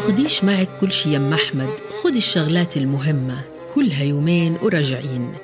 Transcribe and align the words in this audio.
تاخديش 0.00 0.44
معك 0.44 0.68
كل 0.80 0.92
شي 0.92 1.14
يم 1.14 1.32
أحمد. 1.32 1.68
خد 2.02 2.16
الشغلات 2.16 2.76
المهمة. 2.76 3.40
كلها 3.74 4.04
يومين 4.04 4.56
وراجعين. 4.62 5.34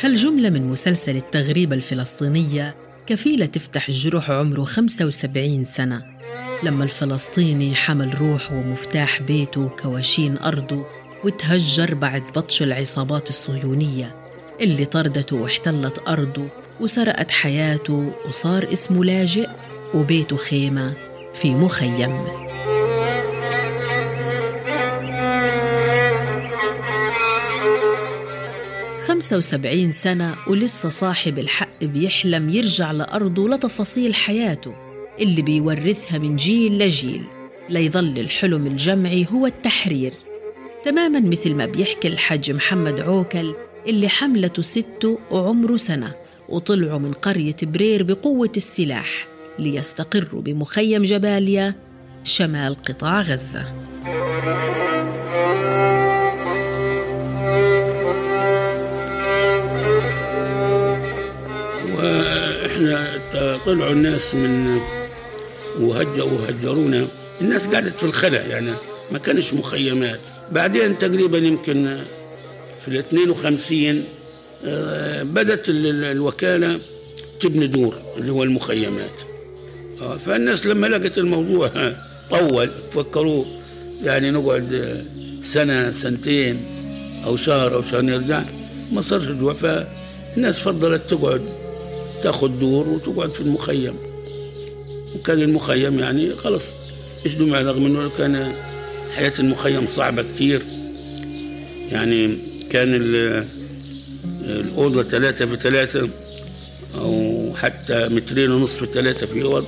هالجملة 0.00 0.50
من 0.50 0.66
مسلسل 0.66 1.16
التغريبة 1.16 1.76
الفلسطينية 1.76 2.74
كفيلة 3.06 3.46
تفتح 3.46 3.88
الجروح 3.88 4.30
عمره 4.30 4.64
75 4.64 5.64
سنة. 5.64 6.02
لما 6.62 6.84
الفلسطيني 6.84 7.74
حمل 7.74 8.20
روحه 8.20 8.54
ومفتاح 8.54 9.22
بيته 9.22 9.68
كواشين 9.68 10.38
أرضه 10.38 10.86
وتهجر 11.24 11.94
بعد 11.94 12.22
بطش 12.36 12.62
العصابات 12.62 13.28
الصهيونية 13.28 14.16
اللي 14.60 14.84
طردته 14.84 15.36
واحتلت 15.36 16.08
أرضه 16.08 16.48
وسرقت 16.80 17.30
حياته 17.30 18.12
وصار 18.28 18.72
اسمه 18.72 19.04
لاجئ 19.04 19.48
وبيته 19.94 20.36
خيمة 20.36 20.94
في 21.34 21.54
مخيم. 21.54 22.51
خمسة 29.32 29.56
وسبعين 29.56 29.92
سنة 29.92 30.36
ولسه 30.46 30.88
صاحب 30.88 31.38
الحق 31.38 31.84
بيحلم 31.84 32.50
يرجع 32.50 32.92
لأرضه 32.92 33.48
لتفاصيل 33.48 34.14
حياته 34.14 34.74
اللي 35.20 35.42
بيورثها 35.42 36.18
من 36.18 36.36
جيل 36.36 36.78
لجيل 36.78 37.24
ليظل 37.68 38.18
الحلم 38.18 38.66
الجمعي 38.66 39.26
هو 39.32 39.46
التحرير. 39.46 40.12
تماما 40.84 41.20
مثل 41.20 41.54
ما 41.54 41.66
بيحكي 41.66 42.08
الحج 42.08 42.52
محمد 42.52 43.00
عوكل 43.00 43.54
اللي 43.88 44.08
حملته 44.08 44.62
سته 44.62 45.18
وعمره 45.30 45.76
سنة 45.76 46.14
وطلعوا 46.48 46.98
من 46.98 47.12
قرية 47.12 47.56
برير 47.62 48.02
بقوة 48.02 48.52
السلاح 48.56 49.26
ليستقروا 49.58 50.42
بمخيم 50.42 51.02
جباليا 51.02 51.74
شمال 52.24 52.74
قطاع 52.74 53.20
غزة. 53.20 53.66
وإحنا 62.82 63.58
طلعوا 63.66 63.92
الناس 63.92 64.34
من 64.34 64.80
وهجروا 65.78 66.32
وهجرونا. 66.32 67.06
الناس 67.40 67.68
قعدت 67.68 67.98
في 67.98 68.02
الخلا 68.02 68.46
يعني 68.46 68.72
ما 69.12 69.18
كانش 69.18 69.54
مخيمات. 69.54 70.20
بعدين 70.52 70.98
تقريبا 70.98 71.38
يمكن 71.38 71.98
في 72.84 72.88
ال 72.88 72.96
52 72.96 74.04
آه، 74.64 75.22
بدت 75.22 75.68
الوكالة 75.68 76.80
تبني 77.40 77.66
دور 77.66 77.94
اللي 78.16 78.32
هو 78.32 78.42
المخيمات. 78.42 79.20
آه، 80.02 80.16
فالناس 80.16 80.66
لما 80.66 80.86
لقت 80.86 81.18
الموضوع 81.18 81.70
طول 82.30 82.70
فكروا 82.92 83.44
يعني 84.02 84.30
نقعد 84.30 85.04
سنة 85.42 85.90
سنتين 85.90 86.60
أو 87.24 87.36
شهر 87.36 87.74
أو 87.74 87.82
شهر 87.82 88.00
نرجع 88.00 88.42
ما 88.92 89.02
صارش 89.02 89.24
فالناس 89.60 90.60
فضلت 90.60 91.10
تقعد. 91.10 91.62
تاخذ 92.22 92.48
دور 92.48 92.88
وتقعد 92.88 93.32
في 93.32 93.40
المخيم. 93.40 93.94
وكان 95.14 95.42
المخيم 95.42 95.98
يعني 95.98 96.36
خلص 96.36 96.74
إيش 97.26 97.34
دمع 97.34 97.60
رغم 97.60 97.86
إنه 97.86 98.10
كان 98.18 98.54
حياة 99.16 99.32
المخيم 99.38 99.86
صعبة 99.86 100.22
كتير. 100.22 100.62
يعني 101.90 102.38
كان 102.70 102.94
الأوضة 104.44 105.02
ثلاثة 105.02 105.46
في 105.46 105.56
ثلاثة 105.56 106.08
أو 106.94 107.52
حتى 107.56 108.08
مترين 108.08 108.50
ونصف 108.50 108.84
في 108.84 108.92
ثلاثة 108.92 109.26
في 109.26 109.42
أوض. 109.42 109.66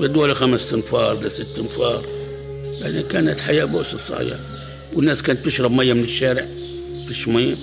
بدوا 0.00 0.34
خمس 0.34 0.70
تنفار 0.70 1.20
لست 1.20 1.46
تنفار 1.56 2.06
يعني 2.80 3.02
كانت 3.02 3.40
حياة 3.40 3.64
بؤس 3.64 3.94
صحيح 3.96 4.36
والناس 4.94 5.22
كانت 5.22 5.44
تشرب 5.44 5.72
مية 5.72 5.92
من 5.92 6.04
الشارع. 6.04 6.46
فيش 7.08 7.28
مية. 7.28 7.56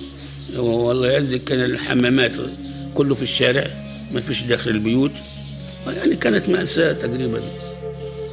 والله 0.56 1.10
يعزك 1.10 1.44
كان 1.44 1.64
الحمامات 1.64 2.32
كله 2.94 3.14
في 3.14 3.22
الشارع. 3.22 3.87
ما 4.12 4.20
فيش 4.20 4.42
داخل 4.42 4.70
البيوت. 4.70 5.12
يعني 5.86 6.16
كانت 6.16 6.48
مأساة 6.48 6.92
تقريبا 6.92 7.42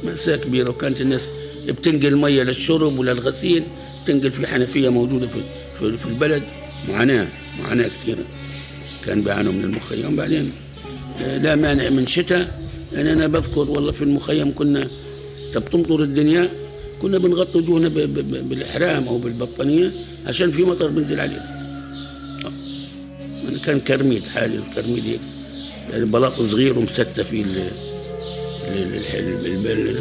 مأساة 0.04 0.36
كبيرة 0.36 0.70
وكانت 0.70 1.00
الناس 1.00 1.28
بتنقل 1.68 2.16
مية 2.16 2.42
للشرب 2.42 2.98
وللغسيل 2.98 3.64
تنقل 4.06 4.32
في 4.32 4.46
حنفية 4.46 4.88
موجودة 4.88 5.28
في, 5.80 5.96
في 5.96 6.06
البلد. 6.06 6.42
معاناة 6.88 7.28
معاناة 7.58 7.88
كثيرة 7.88 8.24
كان 9.04 9.22
بيعانوا 9.22 9.52
من 9.52 9.64
المخيم. 9.64 10.16
بعدين 10.16 10.52
آه، 11.20 11.38
لا 11.38 11.54
مانع 11.54 11.88
من 11.90 12.06
شتاء. 12.06 12.66
يعني 12.92 13.12
أنا 13.12 13.26
بذكر 13.26 13.70
والله 13.70 13.92
في 13.92 14.02
المخيم 14.02 14.54
كنا 14.54 14.88
طب 15.54 15.64
تمطر 15.64 16.02
الدنيا؟ 16.02 16.48
كنا 17.02 17.18
بنغطي 17.18 17.58
وجوهنا 17.58 17.88
بالإحرام 17.88 19.08
أو 19.08 19.18
بالبطانية 19.18 19.92
عشان 20.26 20.50
في 20.50 20.62
مطر 20.64 20.88
بنزل 20.88 21.20
علينا. 21.20 21.56
كان 23.64 23.80
كرميد 23.80 24.24
حالي 24.24 24.56
الكرميد 24.58 25.04
هيك. 25.04 25.20
يعني 25.90 26.04
بلاط 26.04 26.42
صغير 26.42 26.78
ومستة 26.78 27.22
في 27.22 27.44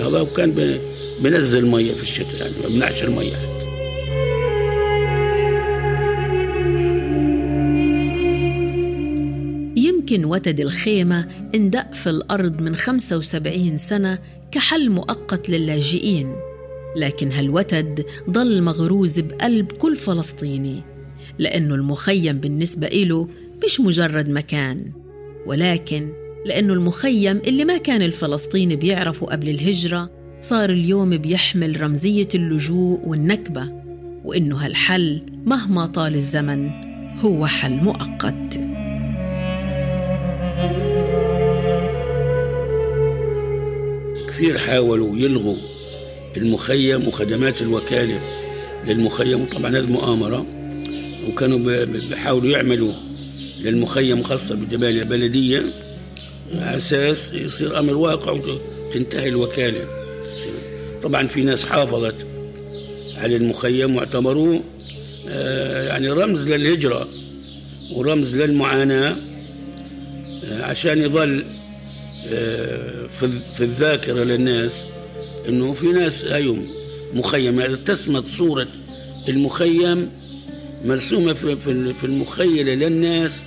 هذا 0.01 0.21
وكان 0.21 0.79
بنزل 1.19 1.65
مية 1.65 1.93
في 1.93 2.01
الشتاء 2.01 2.41
يعني 2.41 2.53
ما 2.63 2.69
بنعش 2.69 3.03
الميه 3.03 3.31
حتى. 3.31 3.65
يمكن 9.77 10.25
وتد 10.25 10.59
الخيمة 10.59 11.27
اندق 11.55 11.93
في 11.93 12.09
الأرض 12.09 12.61
من 12.61 12.75
75 12.75 13.77
سنة 13.77 14.19
كحل 14.51 14.89
مؤقت 14.89 15.49
للاجئين. 15.49 16.35
لكن 16.97 17.31
هالوتد 17.31 18.05
ضل 18.29 18.61
مغروز 18.61 19.19
بقلب 19.19 19.71
كل 19.71 19.95
فلسطيني 19.95 20.83
لأنه 21.39 21.75
المخيم 21.75 22.39
بالنسبة 22.39 22.87
إله 22.87 23.29
مش 23.65 23.79
مجرد 23.79 24.29
مكان. 24.29 25.04
ولكن 25.45 26.09
لأنه 26.45 26.73
المخيم 26.73 27.37
اللي 27.37 27.65
ما 27.65 27.77
كان 27.77 28.01
الفلسطيني 28.01 28.75
بيعرفه 28.75 29.25
قبل 29.25 29.49
الهجرة 29.49 30.11
صار 30.41 30.69
اليوم 30.69 31.17
بيحمل 31.17 31.81
رمزية 31.81 32.27
اللجوء 32.35 32.99
والنكبة 33.07 33.69
وإنه 34.23 34.55
هالحل 34.55 35.21
مهما 35.45 35.85
طال 35.85 36.15
الزمن 36.15 36.69
هو 37.19 37.47
حل 37.47 37.71
مؤقت. 37.73 38.59
كثير 44.27 44.57
حاولوا 44.57 45.17
يلغوا 45.17 45.55
المخيم 46.37 47.07
وخدمات 47.07 47.61
الوكالة 47.61 48.21
للمخيم. 48.87 49.45
طبعا 49.45 49.77
هذه 49.77 49.91
مؤامرة 49.91 50.45
وكانوا 51.29 51.85
بيحاولوا 51.85 52.49
يعملوا 52.49 52.93
للمخيم 53.65 54.23
خاصة 54.23 54.55
بجباليا 54.55 55.03
بلدية 55.03 55.73
على 56.53 56.77
أساس 56.77 57.33
يصير 57.33 57.79
أمر 57.79 57.93
واقع 57.93 58.31
وتنتهي 58.31 59.29
الوكالة. 59.29 59.87
طبعا 61.03 61.27
في 61.27 61.41
ناس 61.41 61.65
حافظت 61.65 62.25
على 63.17 63.35
المخيم 63.35 63.95
واعتبروه 63.95 64.63
آه، 65.29 65.87
يعني 65.87 66.09
رمز 66.09 66.49
للهجرة 66.49 67.09
ورمز 67.91 68.35
للمعاناة 68.35 69.17
آه، 70.43 70.63
عشان 70.63 71.01
يظل 71.01 71.45
آه، 72.27 73.07
في 73.57 73.63
الذاكرة 73.63 74.23
للناس 74.23 74.85
إنه 75.49 75.73
في 75.73 75.85
ناس 75.85 76.25
هيوم 76.25 76.67
مخيم 77.13 77.75
تسمت 77.75 78.25
صورة 78.25 78.67
المخيم 79.29 80.09
مرسومة 80.85 81.33
في 81.33 82.03
المخيلة 82.03 82.73
للناس 82.73 83.41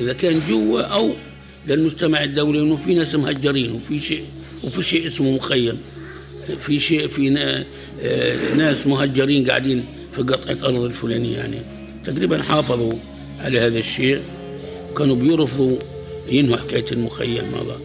إذا 0.00 0.12
كان 0.12 0.40
جوا 0.48 0.80
أو 0.80 1.14
للمجتمع 1.68 2.22
الدولي 2.22 2.60
إنه 2.60 2.76
في 2.76 2.94
ناس 2.94 3.14
مهجرين 3.14 3.72
وفي 3.72 4.00
شيء 4.00 4.24
وفي 4.64 4.82
شيء 4.82 5.06
اسمه 5.06 5.30
مخيم. 5.36 5.78
في 6.60 6.80
شيء 6.80 7.08
في 7.08 7.38
آه، 8.02 8.54
ناس 8.54 8.86
مهجرين 8.86 9.46
قاعدين 9.46 9.84
في 10.12 10.22
قطعة 10.22 10.68
أرض 10.68 10.80
الفلانية 10.80 11.36
يعني. 11.36 11.56
تقريبا 12.04 12.42
حافظوا 12.42 12.92
على 13.40 13.60
هذا 13.60 13.78
الشيء. 13.78 14.22
كانوا 14.98 15.16
بيرفضوا 15.16 15.78
ينهوا 16.28 16.56
حكاية 16.56 16.84
المخيم 16.92 17.54
هذا. 17.54 17.80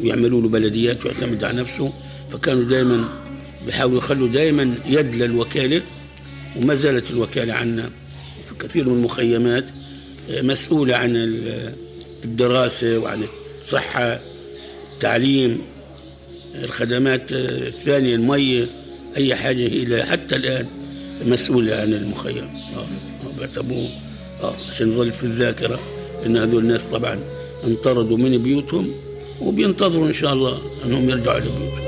ويعملوا 0.00 0.42
له 0.42 0.48
بلديات 0.48 1.04
ويعتمد 1.04 1.44
على 1.44 1.60
نفسه. 1.60 1.92
فكانوا 2.32 2.64
دائما 2.64 3.08
بيحاولوا 3.66 3.98
يخلوا 3.98 4.28
دائما 4.28 4.74
يد 4.86 5.14
للوكالة 5.14 5.82
وما 6.56 6.74
زالت 6.74 7.10
الوكالة 7.10 7.54
عنا. 7.54 7.90
في 8.48 8.66
كثير 8.66 8.88
من 8.88 8.94
المخيمات 8.94 9.70
مسؤولة 10.30 10.96
عن 10.96 11.16
الدراسة 12.24 12.98
وعن 12.98 13.24
الصحة 13.58 14.20
التعليم 14.94 15.58
الخدمات 16.54 17.32
الثانية 17.32 18.14
المية 18.14 18.66
أي 19.16 19.34
حاجة 19.34 19.68
هي 19.68 20.02
حتى 20.02 20.36
الآن 20.36 20.66
مسؤولة 21.24 21.76
عن 21.76 21.94
المخيم. 21.94 22.50
آه, 22.76 22.86
آه، 23.58 23.88
آه 24.42 24.54
عشان 24.70 24.92
يظل 24.92 25.12
في 25.12 25.22
الذاكرة 25.22 25.80
إن 26.26 26.36
هذول 26.36 26.62
الناس 26.62 26.84
طبعا 26.84 27.20
انطردوا 27.64 28.16
من 28.16 28.38
بيوتهم 28.38 28.94
وبينتظروا 29.40 30.06
إن 30.06 30.12
شاء 30.12 30.32
الله 30.32 30.58
أنهم 30.84 31.08
يرجعوا 31.08 31.38
لبيوتهم 31.40 31.87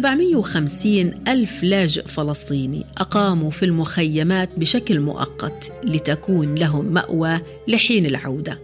750 0.00 1.14
ألف 1.28 1.62
لاجئ 1.62 2.06
فلسطيني 2.06 2.86
أقاموا 2.98 3.50
في 3.50 3.64
المخيمات 3.64 4.50
بشكل 4.56 5.00
مؤقت 5.00 5.72
لتكون 5.84 6.54
لهم 6.54 6.84
مأوى 6.84 7.40
لحين 7.68 8.06
العودة 8.06 8.58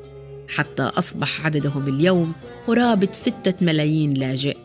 حتى 0.49 0.83
أصبح 0.83 1.47
عددهم 1.47 1.89
اليوم 1.89 2.33
قرابة 2.67 3.09
ستة 3.13 3.55
ملايين 3.61 4.15
لاجئ. 4.15 4.57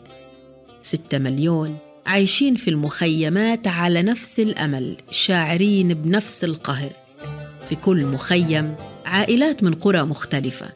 ستة 0.81 1.17
مليون 1.17 1.77
عايشين 2.05 2.55
في 2.55 2.69
المخيمات 2.69 3.67
على 3.67 4.01
نفس 4.01 4.39
الأمل 4.39 4.97
شاعرين 5.11 5.93
بنفس 5.93 6.43
القهر. 6.43 6.91
في 7.69 7.75
كل 7.75 8.05
مخيم 8.05 8.75
عائلات 9.05 9.63
من 9.63 9.73
قرى 9.73 10.03
مختلفة 10.03 10.67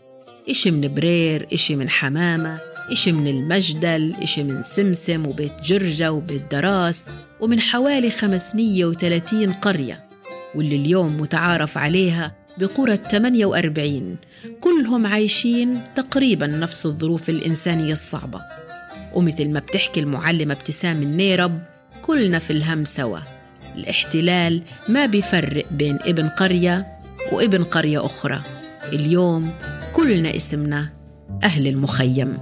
إشي 0.50 0.72
من 0.72 0.94
برير 0.94 1.48
إشي 1.54 1.76
من 1.76 1.90
حمامة 1.90 2.71
إشي 2.92 3.12
من 3.12 3.28
المجدل 3.28 4.16
إشي 4.24 4.44
من 4.44 4.64
سمسم 4.64 5.28
وبيت 5.28 5.62
جرجة 5.64 6.12
وبيت 6.12 6.52
دراس 6.52 7.10
ومن 7.40 7.62
حوالي 7.62 8.10
530 8.10 9.54
قرية 9.54 10.04
واللي 10.56 10.76
اليوم 10.76 11.22
متعارف 11.22 11.78
عليها 11.78 12.36
بقرى 12.58 12.98
48 13.12 14.18
كلهم 14.60 15.08
عايشين 15.08 15.82
تقريبا 15.96 16.48
نفس 16.48 16.86
الظروف 16.86 17.30
الإنسانية 17.30 17.92
الصعبة. 17.92 18.42
ومثل 19.14 19.50
ما 19.50 19.60
بتحكي 19.60 20.00
المعلمة 20.00 20.54
ابتسام 20.54 21.02
النيرب 21.02 21.60
كلنا 22.02 22.40
في 22.40 22.54
الهم 22.54 22.86
سوا. 22.86 23.20
الاحتلال 23.76 24.64
ما 24.90 25.06
بيفرق 25.06 25.66
بين 25.72 25.98
ابن 26.02 26.28
قرية 26.28 26.88
وابن 27.32 27.64
قرية 27.64 28.06
أخرى. 28.06 28.42
اليوم 28.94 29.54
كلنا 29.94 30.36
اسمنا 30.36 30.90
أهل 31.44 31.68
المخيم. 31.68 32.38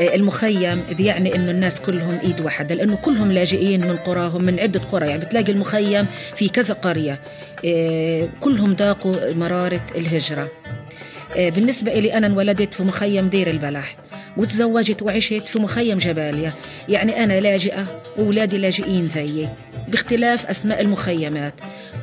المخيم 0.00 0.82
بيعني 0.96 1.34
إنه 1.34 1.50
الناس 1.50 1.80
كلهم 1.80 2.18
إيد 2.24 2.40
واحدة 2.40 2.74
لأنه 2.74 2.96
كلهم 2.96 3.32
لاجئين 3.32 3.86
من 3.86 3.96
قراهم 3.96 4.44
من 4.44 4.60
عدة 4.60 4.80
قرى 4.80 5.08
يعني 5.08 5.24
بتلاقي 5.24 5.52
المخيم 5.52 6.06
في 6.36 6.48
كذا 6.48 6.74
قرية. 6.74 7.20
إيه، 7.64 8.28
كلهم 8.40 8.72
ذاقوا 8.72 9.32
مرارة 9.32 9.86
الهجرة. 9.96 10.48
إيه، 11.36 11.50
بالنسبة 11.50 11.94
لي 11.94 12.14
أنا 12.14 12.26
انولدت 12.26 12.74
في 12.74 12.82
مخيم 12.82 13.28
دير 13.28 13.50
البلح 13.50 13.96
وتزوجت 14.36 15.02
وعشت 15.02 15.42
في 15.46 15.58
مخيم 15.58 15.98
جباليا. 15.98 16.52
يعني 16.88 17.24
أنا 17.24 17.40
لاجئة 17.40 18.02
وأولادي 18.16 18.58
لاجئين 18.58 19.08
زيي 19.08 19.48
باختلاف 19.88 20.46
أسماء 20.46 20.80
المخيمات. 20.80 21.54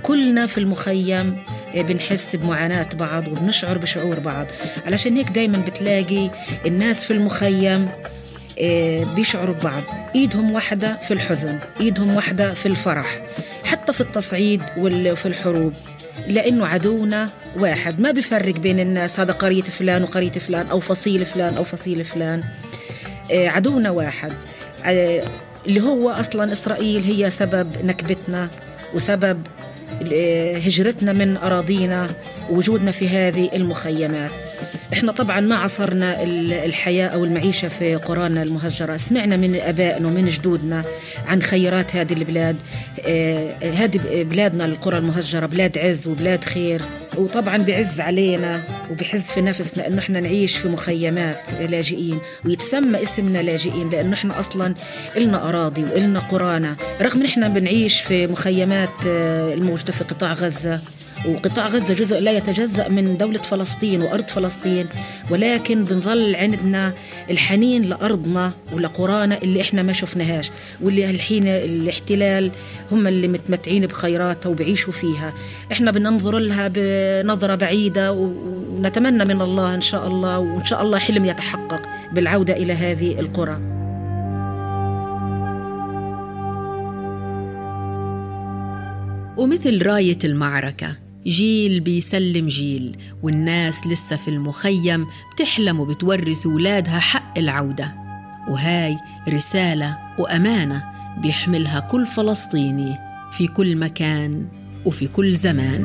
كلنا 0.03 0.45
في 0.45 0.57
المخيم 0.57 1.35
بنحس 1.83 2.35
بمعاناة 2.35 2.89
بعض 2.93 3.27
وبنشعر 3.27 3.77
بشعور 3.77 4.19
بعض. 4.19 4.47
علشان 4.85 5.17
هيك 5.17 5.29
دايما 5.29 5.57
بتلاقي 5.57 6.29
الناس 6.65 7.05
في 7.05 7.13
المخيم 7.13 7.89
إيه، 8.57 9.05
بيشعروا 9.05 9.55
ببعض. 9.55 9.83
إيدهم 10.15 10.51
واحدة 10.51 10.97
في 11.01 11.13
الحزن 11.13 11.59
إيدهم 11.81 12.15
واحدة 12.15 12.53
في 12.53 12.65
الفرح 12.65 13.21
حتى 13.63 13.93
في 13.93 14.01
التصعيد 14.01 14.61
وفي 14.77 15.25
الحروب. 15.25 15.73
لأنه 16.27 16.67
عدونا 16.67 17.29
واحد 17.57 17.99
ما 17.99 18.11
بيفرق 18.11 18.55
بين 18.55 18.79
الناس 18.79 19.19
هذا 19.19 19.33
قرية 19.33 19.61
فلان 19.61 20.03
وقرية 20.03 20.31
فلان 20.31 20.67
أو 20.67 20.79
فصيل 20.79 21.25
فلان 21.25 21.57
أو 21.57 21.63
فصيل 21.63 22.03
فلان. 22.03 22.43
إيه، 23.29 23.49
عدونا 23.49 23.89
واحد. 23.89 24.33
اللي 25.67 25.81
هو 25.81 26.09
أصلا 26.09 26.51
إسرائيل 26.51 27.03
هي 27.03 27.29
سبب 27.29 27.67
نكبتنا 27.83 28.49
وسبب 28.93 29.41
هجرتنا 30.67 31.13
من 31.13 31.37
أراضينا 31.37 32.09
ووجودنا 32.49 32.91
في 32.91 33.09
هذه 33.09 33.49
المخيمات. 33.53 34.31
إحنا 34.93 35.11
طبعا 35.11 35.39
ما 35.39 35.55
عصرنا 35.55 36.23
الحياة 36.65 37.07
أو 37.07 37.23
المعيشة 37.25 37.67
في 37.67 37.95
قرانا 37.95 38.43
المهجرة. 38.43 38.97
سمعنا 38.97 39.37
من 39.37 39.55
أبائنا 39.55 40.07
ومن 40.07 40.25
جدودنا 40.25 40.83
عن 41.27 41.41
خيرات 41.41 41.95
هذه 41.95 42.13
البلاد 42.13 42.57
آه، 43.05 43.55
هذه 43.73 44.23
بلادنا 44.23 44.65
القرى 44.65 44.97
المهجرة 44.97 45.45
بلاد 45.45 45.77
عز 45.77 46.07
وبلاد 46.07 46.43
خير. 46.43 46.81
وطبعا 47.17 47.57
بعز 47.57 47.99
علينا 48.01 48.63
وبحز 48.91 49.23
في 49.23 49.41
نفسنا 49.41 49.87
إنه 49.87 49.99
إحنا 49.99 50.19
نعيش 50.19 50.57
في 50.57 50.67
مخيمات 50.67 51.53
لاجئين. 51.69 52.19
ويتسمى 52.45 53.03
اسمنا 53.03 53.39
لاجئين 53.41 53.89
لأنه 53.89 54.13
إحنا 54.13 54.39
أصلا 54.39 54.75
إلنا 55.17 55.49
أراضي 55.49 55.83
وإلنا 55.83 56.19
قرانا. 56.19 56.75
رغم 57.01 57.19
إن 57.19 57.25
إحنا 57.25 57.47
بنعيش 57.47 58.01
في 58.01 58.27
مخيمات 58.27 58.89
آه، 59.07 59.53
الموجودة 59.53 59.91
في 59.93 60.03
قطاع 60.03 60.33
غزة 60.33 60.81
وقطاع 61.27 61.67
غزة 61.67 61.93
جزء 61.93 62.19
لا 62.19 62.31
يتجزأ 62.31 62.87
من 62.87 63.17
دولة 63.17 63.39
فلسطين 63.39 64.01
وأرض 64.01 64.27
فلسطين 64.27 64.87
ولكن 65.31 65.83
بنظل 65.83 66.35
عندنا 66.35 66.93
الحنين 67.29 67.83
لأرضنا 67.83 68.51
ولقرانا 68.73 69.41
اللي 69.41 69.61
إحنا 69.61 69.83
ما 69.83 69.93
شفناهاش 69.93 70.51
واللي 70.81 71.09
الحين 71.09 71.47
الاحتلال 71.47 72.51
هم 72.91 73.07
اللي 73.07 73.27
متمتعين 73.27 73.85
بخيراتها 73.85 74.49
وبيعيشوا 74.49 74.93
فيها. 74.93 75.33
إحنا 75.71 75.91
بننظر 75.91 76.37
لها 76.39 76.71
بنظرة 76.73 77.55
بعيدة 77.55 78.11
ونتمنى 78.11 79.25
من 79.25 79.41
الله 79.41 79.75
إن 79.75 79.81
شاء 79.81 80.07
الله 80.07 80.39
وإن 80.39 80.63
شاء 80.63 80.81
الله 80.81 80.97
حلم 80.97 81.25
يتحقق 81.25 81.81
بالعودة 82.13 82.53
إلى 82.53 82.73
هذه 82.73 83.19
القرى. 83.19 83.59
ومثل 89.37 89.85
راية 89.85 90.19
المعركة 90.23 91.04
جيل 91.27 91.79
بيسلم 91.79 92.47
جيل 92.47 92.97
والناس 93.23 93.87
لسه 93.87 94.15
في 94.15 94.27
المخيم 94.27 95.07
بتحلم 95.33 95.79
وبتورث 95.79 96.45
ولادها 96.45 96.99
حق 96.99 97.37
العودة. 97.37 97.95
وهاي 98.47 98.97
رسالة 99.29 99.97
وأمانة 100.19 100.83
بيحملها 101.21 101.79
كل 101.79 102.05
فلسطيني 102.05 102.95
في 103.31 103.47
كل 103.47 103.75
مكان 103.75 104.47
وفي 104.85 105.07
كل 105.07 105.35
زمان. 105.35 105.83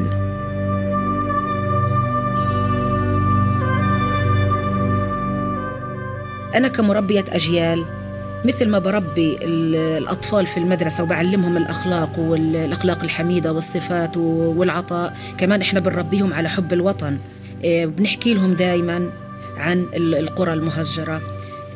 أنا 6.55 6.69
كمربية 6.69 7.25
أجيال 7.29 8.00
مثل 8.44 8.68
ما 8.68 8.78
بربي 8.78 9.37
الأطفال 9.42 10.47
في 10.47 10.56
المدرسة 10.56 11.02
وبعلمهم 11.02 11.56
الأخلاق 11.56 12.18
والأخلاق 12.18 13.02
الحميدة 13.04 13.52
والصفات 13.52 14.16
والعطاء 14.16 15.16
كمان 15.38 15.61
إحنا 15.61 15.80
بنربيهم 15.80 16.35
على 16.35 16.49
حب 16.49 16.73
الوطن. 16.73 17.18
إيه، 17.64 17.87
بنحكي 17.87 18.35
لهم 18.35 18.54
دائما 18.54 19.11
عن 19.56 19.87
القرى 19.94 20.52
المهجرة. 20.52 21.23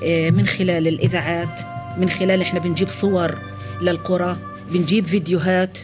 إيه، 0.03 0.31
من 0.31 0.47
خلال 0.47 0.89
الإذاعات 0.89 1.61
من 1.99 2.09
خلال 2.09 2.41
إحنا 2.43 2.61
بنجيب 2.61 2.89
صور 2.89 3.35
للقرى 3.83 4.37
بنجيب 4.73 5.05
فيديوهات. 5.05 5.79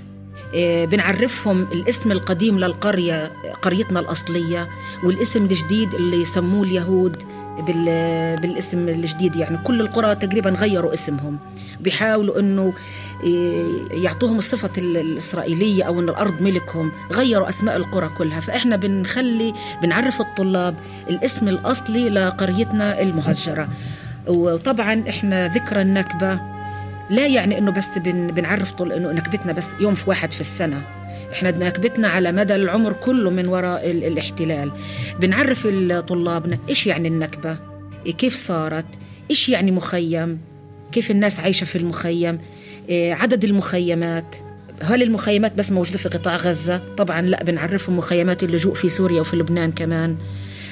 إيه، 0.55 0.85
بنعرفهم 0.85 1.67
الاسم 1.73 2.13
القديم 2.13 2.59
للقرية 2.59 3.33
قريتنا 3.63 4.01
الأصلية 4.01 4.69
والاسم 5.05 5.45
الجديد 5.45 5.95
اللي 5.95 6.21
يسموه 6.21 6.63
اليهود. 6.63 7.17
بالاسم 8.43 8.89
الجديد 8.89 9.37
يعني. 9.37 9.59
كل 9.59 9.81
القرى 9.81 10.15
تقريبا 10.15 10.51
غيروا 10.51 10.93
اسمهم. 10.93 11.39
بيحاولوا 11.81 12.39
إنه 12.41 12.73
يعطوهم 13.91 14.39
الصفة 14.39 14.71
الإسرائيلية 14.79 15.85
أو 15.85 16.01
أن 16.01 16.09
الأرض 16.09 16.43
ملكهم. 16.43 16.93
غيروا 17.13 17.49
أسماء 17.49 17.77
القرى 17.77 18.09
كلها. 18.09 18.41
فإحنا 18.41 18.77
بنخلي 18.77 19.55
بنعرف 19.83 20.21
الطلاب 20.21 20.75
الاسم 21.11 21.49
الأصلي 21.49 22.09
لقريتنا 22.09 23.03
المهجرة. 23.03 23.69
وطبعا 24.27 25.05
إحنا 25.09 25.49
ذكرى 25.49 25.83
النكبة 25.83 26.41
لا 27.11 27.27
يعني 27.27 27.59
أنه 27.59 27.71
بس 27.71 27.99
بنعرف 28.07 28.73
طول 28.73 28.93
أنه 28.93 29.13
نكبتنا 29.13 29.53
بس 29.53 29.67
يوم 29.81 29.95
في 29.95 30.11
واحد 30.11 30.33
في 30.33 30.41
السنة. 30.41 30.83
إحنا 31.33 31.51
نكبتنا 31.51 32.09
على 32.09 32.33
مدى 32.33 32.55
العمر 32.55 32.93
كله 32.93 33.31
من 33.31 33.49
وراء 33.49 33.91
الاحتلال. 33.91 34.73
بنعرف 35.21 35.67
طلابنا 36.09 36.59
إيش 36.69 36.87
يعني 36.87 37.09
النكبة؟ 37.09 37.57
كيف 38.19 38.35
صارت؟ 38.35 38.87
إيش 39.31 39.49
يعني 39.49 39.71
مخيم؟ 39.71 40.41
كيف 40.93 41.11
الناس 41.11 41.41
عايشة 41.41 41.65
في 41.65 41.79
المخيم؟ 41.79 42.41
إيه، 42.89 43.15
عدد 43.15 43.45
المخيمات؟ 43.45 44.37
هل 44.83 45.03
المخيمات 45.03 45.55
بس 45.55 45.73
موجودة 45.73 45.99
في 45.99 46.09
قطاع 46.09 46.37
غزة؟ 46.37 46.95
طبعا 46.97 47.23
لا 47.23 47.45
بنعرفهم 47.45 47.97
مخيمات 47.97 48.43
اللجوء 48.43 48.75
في 48.75 48.89
سوريا 48.89 49.21
وفي 49.21 49.37
لبنان 49.37 49.73
كمان. 49.73 50.17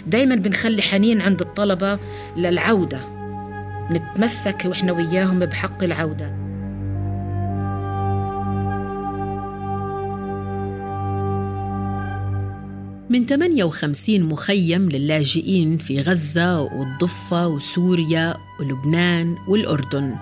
دايما 0.07 0.35
بنخلي 0.35 0.83
حنين 0.83 1.21
عند 1.21 1.41
الطلبة 1.41 1.99
للعودة. 2.37 3.01
نتمسك 3.91 4.63
وإحنا 4.65 4.93
وياهم 4.93 5.39
بحق 5.39 5.85
العودة. 5.85 6.38
من 13.11 13.27
58 13.27 14.23
مخيم 14.23 14.89
للاجئين 14.89 15.79
في 15.79 16.01
غزة 16.01 16.61
والضفة 16.61 17.49
وسوريا 17.49 18.37
ولبنان 18.61 19.37
والأردن. 19.49 20.17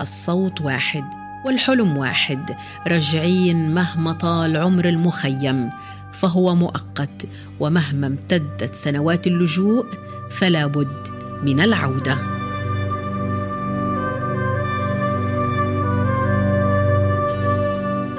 الصوت 0.00 0.60
واحد 0.60 1.04
والحلم 1.46 1.96
واحد. 1.96 2.56
رجعين 2.86 3.74
مهما 3.74 4.12
طال 4.12 4.56
عمر 4.56 4.88
المخيم. 4.88 5.70
فهو 6.12 6.54
مؤقت 6.54 7.26
ومهما 7.60 8.06
امتدت 8.06 8.74
سنوات 8.74 9.26
اللجوء 9.26 9.86
فلا 10.30 10.66
بد 10.66 11.08
من 11.42 11.60
العودة. 11.60 12.37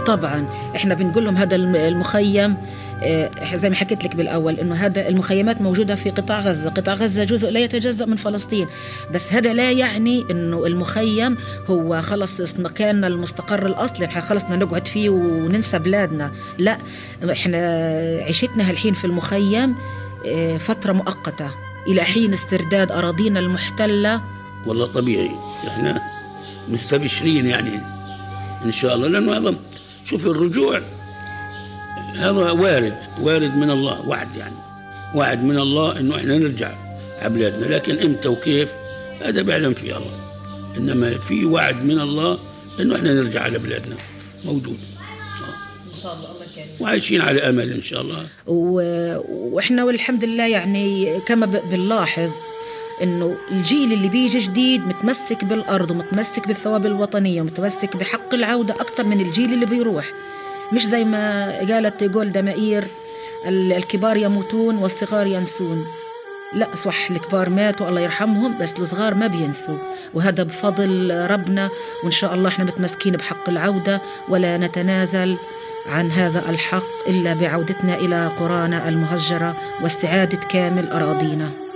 طبعا. 0.10 0.50
إحنا 0.76 0.94
بنقول 0.94 1.26
لهم 1.26 1.38
هذا 1.38 1.56
المخيم 1.56 2.58
آه، 3.04 3.32
زي 3.54 3.70
ما 3.70 3.76
حكيت 3.76 4.04
لك 4.04 4.16
بالأول 4.16 4.60
إنه 4.60 4.76
هذا 4.76 5.08
المخيمات 5.08 5.62
موجودة 5.62 5.96
في 5.96 6.10
قطاع 6.10 6.40
غزة، 6.40 6.70
قطاع 6.70 6.94
غزة 6.94 7.24
جزء 7.24 7.50
لا 7.50 7.60
يتجزأ 7.60 8.06
من 8.06 8.16
فلسطين، 8.16 8.68
بس 9.14 9.34
هذا 9.34 9.54
لا 9.54 9.72
يعني 9.72 10.26
إنه 10.32 10.66
المخيم 10.66 11.38
هو 11.68 12.02
خلص 12.02 12.60
مكاننا 12.60 13.08
المستقر 13.08 13.66
الأصلي. 13.66 14.06
إحنا 14.06 14.22
خلص 14.22 14.44
بدنا 14.44 14.56
نقعد 14.56 14.88
فيه 14.88 15.10
وننسى 15.10 15.80
بلادنا، 15.80 16.32
لا 16.58 16.78
إحنا 17.32 17.58
عيشتنا 18.26 18.70
هالحين 18.70 18.94
في 18.94 19.06
المخيم 19.06 19.76
آه، 20.26 20.58
فترة 20.58 20.94
مؤقتة. 20.94 21.50
إلى 21.88 22.04
حين 22.04 22.34
استرداد 22.34 22.92
أراضينا 22.92 23.40
المحتلة. 23.40 24.22
والله 24.66 24.86
طبيعي. 24.86 25.32
إحنا 25.68 26.02
مستبشرين 26.70 27.46
يعني. 27.46 28.00
إن 28.66 28.72
شاء 28.72 28.96
الله 28.96 29.08
لأنه 29.08 29.38
هذا 29.38 29.56
شوف 30.10 30.26
الرجوع 30.26 30.82
هذا 32.16 32.52
وارد 32.52 32.98
وارد 33.22 33.56
من 33.56 33.70
الله 33.70 34.08
وعد 34.08 34.36
يعني. 34.36 34.56
وعد 35.16 35.44
من 35.44 35.58
الله 35.58 36.00
إنه 36.00 36.16
إحنا 36.16 36.38
نرجع 36.38 36.72
على 37.20 37.30
بلادنا 37.30 37.66
لكن 37.66 38.00
إمتى 38.00 38.28
وكيف؟ 38.28 38.74
هذا 39.22 39.42
بيعلم 39.42 39.74
فيه 39.74 39.98
الله. 39.98 40.14
إنما 40.78 41.18
في 41.18 41.46
وعد 41.46 41.84
من 41.84 42.00
الله 42.00 42.40
إنه 42.80 42.96
إحنا 42.96 43.14
نرجع 43.14 43.42
على 43.42 43.60
بلادنا. 43.60 43.96
موجود. 44.46 44.78
إن 45.90 46.02
شاء 46.04 46.14
الله 46.14 46.32
الله 46.32 46.46
كريم 46.56 46.68
وعايشين 46.80 47.22
على 47.22 47.50
أمل 47.50 47.72
إن 47.72 47.82
شاء 47.82 48.02
الله. 48.02 48.26
و... 48.48 48.82
وإحنا 49.30 49.84
والحمد 49.84 50.24
لله 50.24 50.48
يعني 50.48 51.20
كما 51.20 51.46
بنلاحظ 51.46 52.30
إنه 53.04 53.36
الجيل 53.52 53.94
اللي 53.94 54.10
بيجي 54.10 54.40
جديد 54.40 54.88
متمسك 54.88 55.44
بالأرض 55.46 55.92
ومتمسك 55.92 56.48
بالثوابت 56.48 56.86
الوطنية 56.86 57.42
ومتمسك 57.42 57.98
بحق 57.98 58.34
العودة 58.34 58.74
أكثر 58.74 59.06
من 59.06 59.22
الجيل 59.22 59.54
اللي 59.54 59.66
بيروح. 59.66 60.06
مش 60.74 60.86
زي 60.86 61.04
ما 61.04 61.46
قالت 61.60 62.04
جولدا 62.04 62.42
مائير 62.42 62.88
الكبار 63.48 64.18
يموتون 64.18 64.78
والصغار 64.78 65.28
ينسون. 65.28 65.86
لا 66.54 66.76
صح 66.76 67.12
الكبار 67.12 67.50
ماتوا 67.50 67.90
الله 67.90 68.02
يرحمهم 68.02 68.58
بس 68.58 68.74
الصغار 68.80 69.16
ما 69.16 69.28
بينسوا. 69.28 69.78
وهذا 70.14 70.44
بفضل 70.44 71.12
ربنا 71.32 71.70
وإن 72.04 72.12
شاء 72.12 72.34
الله 72.34 72.48
إحنا 72.48 72.66
متمسكين 72.66 73.14
بحق 73.14 73.50
العودة 73.50 74.02
ولا 74.30 74.58
نتنازل 74.58 75.38
عن 75.88 76.12
هذا 76.12 76.50
الحق 76.50 77.08
إلا 77.08 77.34
بعودتنا 77.34 77.96
إلى 77.96 78.28
قرانا 78.28 78.90
المهجرة 78.90 79.56
واستعادة 79.82 80.38
كامل 80.38 80.90
أراضينا. 80.90 81.69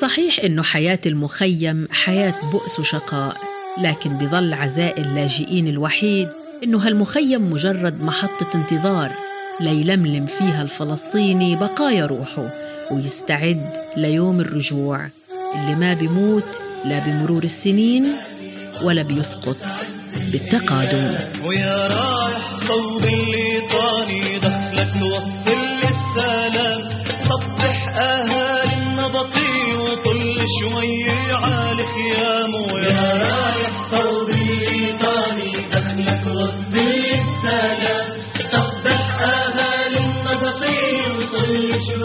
صحيح 0.00 0.38
إنه 0.44 0.62
حياة 0.62 0.98
المخيم 1.06 1.88
حياة 1.90 2.34
بؤس 2.52 2.80
وشقاء 2.80 3.36
لكن 3.78 4.10
بظل 4.10 4.52
عزاء 4.52 5.00
اللاجئين 5.00 5.68
الوحيد 5.68 6.28
إنه 6.64 6.78
هالمخيم 6.78 7.52
مجرد 7.52 8.02
محطة 8.02 8.56
انتظار 8.56 9.12
ليلملم 9.60 10.26
فيها 10.26 10.62
الفلسطيني 10.62 11.56
بقايا 11.56 12.06
روحه 12.06 12.50
ويستعد 12.90 13.72
ليوم 13.96 14.40
الرجوع 14.40 15.08
اللي 15.54 15.74
ما 15.74 15.94
بيموت 15.94 16.60
لا 16.84 16.98
بمرور 16.98 17.44
السنين 17.44 18.16
ولا 18.82 19.02
بيسقط 19.02 19.58
بالتقادم. 20.32 21.14
ويا 21.46 21.86
رايح 21.86 22.66
صوب 22.68 23.02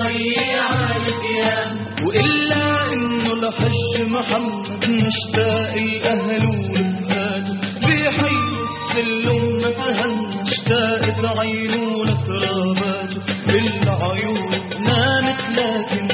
على 0.08 1.06
خيامه 1.22 2.08
وإلا 2.08 2.94
إنه 2.94 3.34
الحج 3.34 4.02
محمد 4.08 4.86
مشتاق 4.90 5.74
الأهل 5.74 6.46
والفهاد 6.46 7.46
بحي 7.82 8.36
السلم 8.70 9.58
متهن 9.58 10.14
اشتاقت 10.48 11.38
عينه 11.40 12.06
لتراباته 12.06 13.22
العيون 13.50 14.50
نامت 14.86 15.42
لكن 15.58 16.08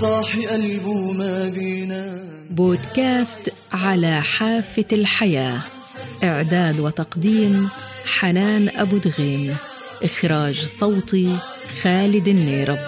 صاحي 0.00 0.46
قلبه 0.46 1.12
ما 1.12 1.48
بينام 1.48 2.46
بودكاست 2.50 3.52
على 3.74 4.20
حافة 4.20 4.86
الحياة. 4.92 5.64
إعداد 6.24 6.80
وتقديم 6.80 7.70
حنان 8.18 8.68
أبو 8.76 8.96
دغيم. 8.96 9.56
إخراج 10.02 10.54
صوتي 10.54 11.38
خالد 11.82 12.28
النيرب. 12.28 12.78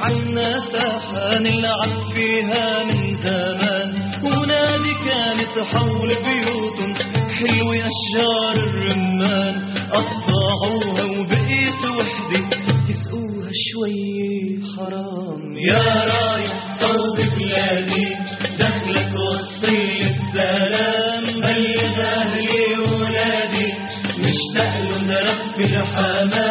عنا 0.00 0.60
ساحة 0.72 1.38
نلعب 1.38 2.10
فيها 2.14 2.84
من 2.84 3.14
زمان 3.14 3.88
ونادي 4.24 4.94
كانت 5.06 5.66
حول 5.72 6.08
بيوتهم 6.08 6.94
حلوة 7.30 7.76
أشجار 7.76 8.56
الرمان 8.56 9.74
قطعوها 9.92 11.04
وبقيت 11.04 11.82
وحدة 11.98 12.56
يسقوها 12.88 13.50
شوي 13.52 14.60
حرام 14.76 15.56
يا 15.58 15.84
رايح 16.12 16.76
صوب 16.80 17.16
بلادي 17.16 18.08
دخلك 18.58 19.12
وصي 19.14 20.02
السلام 20.02 21.24
بلغ 21.40 22.00
أهلي 22.02 22.78
ولادي 22.78 23.72
مشتاق 24.18 24.74
لهم 24.80 25.10
رب 25.10 25.60
الحمام 25.60 26.45